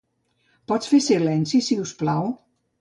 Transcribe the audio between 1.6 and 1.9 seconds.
si